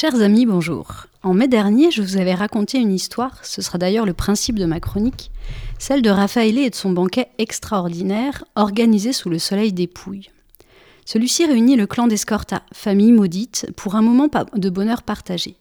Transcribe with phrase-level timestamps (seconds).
[0.00, 1.08] Chers amis, bonjour.
[1.22, 4.64] En mai dernier, je vous avais raconté une histoire, ce sera d'ailleurs le principe de
[4.64, 5.30] ma chronique,
[5.78, 10.30] celle de Raphaëlé et de son banquet extraordinaire organisé sous le soleil des Pouilles.
[11.04, 15.56] Celui-ci réunit le clan d'Escorta, famille maudite, pour un moment de bonheur partagé.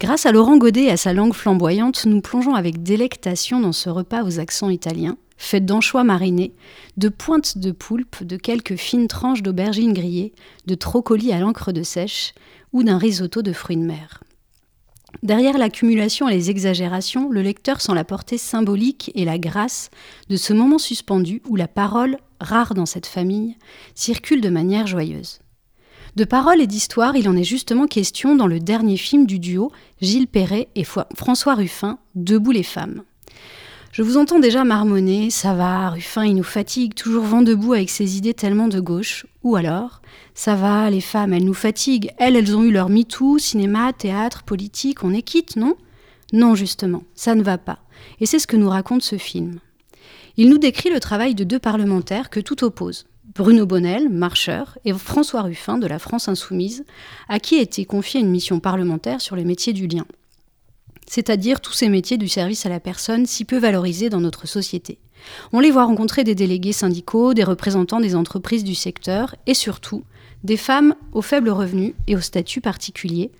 [0.00, 3.90] Grâce à Laurent Godet et à sa langue flamboyante, nous plongeons avec délectation dans ce
[3.90, 6.54] repas aux accents italiens, fait d'anchois marinés,
[6.96, 10.32] de pointes de poulpe, de quelques fines tranches d'aubergines grillées,
[10.64, 12.32] de trocolis à l'encre de sèche
[12.76, 14.22] ou d'un risotto de fruits de mer.
[15.22, 19.88] Derrière l'accumulation et les exagérations, le lecteur sent la portée symbolique et la grâce
[20.28, 23.56] de ce moment suspendu où la parole, rare dans cette famille,
[23.94, 25.38] circule de manière joyeuse.
[26.16, 29.72] De paroles et d'histoire, il en est justement question dans le dernier film du duo
[30.02, 33.04] Gilles Perret et François Ruffin, Debout les femmes.
[33.96, 37.88] Je vous entends déjà marmonner, ça va, Ruffin il nous fatigue, toujours vent debout avec
[37.88, 39.24] ses idées tellement de gauche.
[39.42, 40.02] Ou alors,
[40.34, 44.42] ça va, les femmes, elles nous fatiguent, elles, elles ont eu leur MeToo, cinéma, théâtre,
[44.42, 45.76] politique, on est quitte, non?
[46.34, 47.78] Non, justement, ça ne va pas.
[48.20, 49.60] Et c'est ce que nous raconte ce film.
[50.36, 53.06] Il nous décrit le travail de deux parlementaires que tout oppose.
[53.34, 56.84] Bruno Bonnel, marcheur, et François Ruffin de la France Insoumise,
[57.30, 60.04] à qui été confiée une mission parlementaire sur les métiers du lien,
[61.06, 64.98] c'est-à-dire tous ces métiers du service à la personne si peu valorisés dans notre société.
[65.52, 70.04] On les voit rencontrer des délégués syndicaux, des représentants des entreprises du secteur et surtout
[70.44, 73.32] des femmes aux faibles revenus et au statut particulier,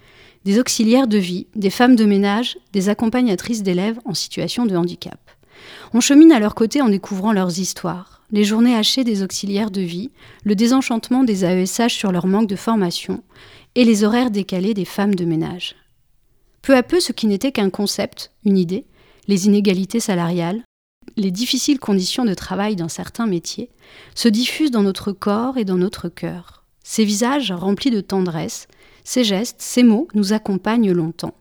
[0.45, 5.19] des auxiliaires de vie, des femmes de ménage, des accompagnatrices d'élèves en situation de handicap.
[5.93, 9.81] On chemine à leur côté en découvrant leurs histoires, les journées hachées des auxiliaires de
[9.81, 10.11] vie,
[10.45, 13.23] le désenchantement des AESH sur leur manque de formation
[13.75, 15.77] et les horaires décalés des femmes de ménage.
[16.67, 18.87] Peu à peu, ce qui n'était qu'un concept, une idée,
[19.29, 20.65] les inégalités salariales,
[21.17, 23.71] les difficiles conditions de travail dans certains métiers,
[24.17, 26.65] se diffusent dans notre corps et dans notre cœur.
[26.83, 28.67] Ces visages remplis de tendresse,
[29.05, 31.37] ces gestes, ces mots nous accompagnent longtemps.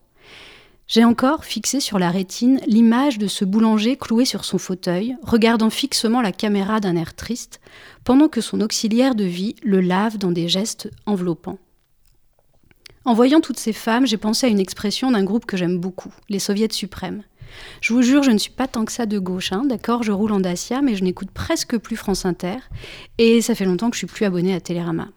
[0.87, 5.71] J'ai encore fixé sur la rétine l'image de ce boulanger cloué sur son fauteuil, regardant
[5.71, 7.61] fixement la caméra d'un air triste,
[8.03, 11.57] pendant que son auxiliaire de vie le lave dans des gestes enveloppants.
[13.05, 16.11] En voyant toutes ces femmes, j'ai pensé à une expression d'un groupe que j'aime beaucoup,
[16.27, 17.21] les soviets suprêmes.
[17.79, 20.11] Je vous jure, je ne suis pas tant que ça de gauche, hein, d'accord Je
[20.11, 22.57] roule en Dacia, mais je n'écoute presque plus France Inter,
[23.19, 25.09] et ça fait longtemps que je suis plus abonnée à Télérama.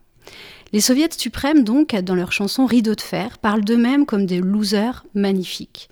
[0.75, 5.06] Les soviets suprêmes, donc, dans leur chanson Rideau de fer, parlent d'eux-mêmes comme des losers
[5.15, 5.88] magnifiques.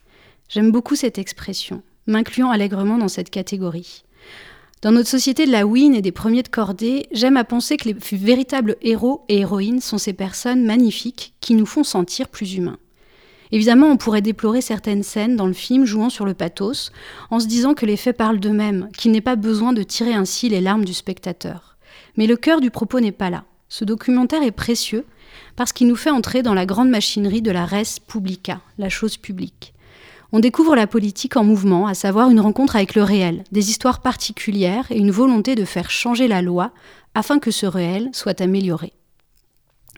[0.50, 4.04] J'aime beaucoup cette expression, m'incluant allègrement dans cette catégorie.
[4.86, 7.88] Dans notre société de la win et des premiers de cordée, j'aime à penser que
[7.88, 12.78] les véritables héros et héroïnes sont ces personnes magnifiques qui nous font sentir plus humains.
[13.50, 16.92] Évidemment, on pourrait déplorer certaines scènes dans le film jouant sur le pathos,
[17.30, 20.48] en se disant que les faits parlent d'eux-mêmes, qu'il n'est pas besoin de tirer ainsi
[20.48, 21.76] les larmes du spectateur.
[22.16, 23.42] Mais le cœur du propos n'est pas là.
[23.69, 25.04] Ce documentaire est précieux
[25.56, 29.16] parce qu'il nous fait entrer dans la grande machinerie de la res publica, la chose
[29.16, 29.75] publique.
[30.32, 34.00] On découvre la politique en mouvement, à savoir une rencontre avec le réel, des histoires
[34.00, 36.72] particulières et une volonté de faire changer la loi
[37.14, 38.92] afin que ce réel soit amélioré.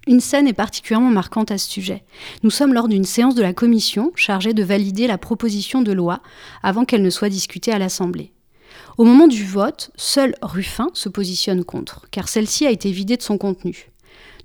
[0.07, 2.05] Une scène est particulièrement marquante à ce sujet.
[2.43, 6.21] Nous sommes lors d'une séance de la commission chargée de valider la proposition de loi
[6.63, 8.33] avant qu'elle ne soit discutée à l'Assemblée.
[8.97, 13.23] Au moment du vote, seul Ruffin se positionne contre, car celle-ci a été vidée de
[13.23, 13.91] son contenu.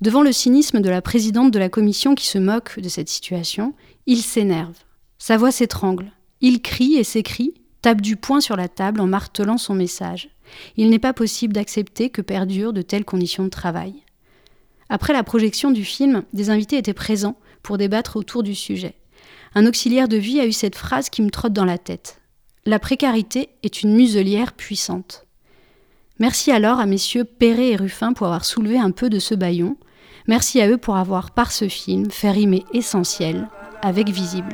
[0.02, 3.74] Devant le cynisme de la présidente de la commission qui se moque de cette situation,
[4.06, 4.76] il s'énerve.
[5.26, 6.12] Sa voix s'étrangle.
[6.42, 10.28] Il crie et s'écrie, tape du poing sur la table en martelant son message.
[10.76, 14.04] Il n'est pas possible d'accepter que perdurent de telles conditions de travail.
[14.90, 18.96] Après la projection du film, des invités étaient présents pour débattre autour du sujet.
[19.56, 22.20] Un auxiliaire de vie a eu cette phrase qui me trotte dans la tête.
[22.66, 25.26] La précarité est une muselière puissante.
[26.20, 29.78] Merci alors à messieurs Perret et Ruffin pour avoir soulevé un peu de ce baillon.
[30.28, 33.48] Merci à eux pour avoir, par ce film, fait rimer essentiel
[33.82, 34.54] avec visible.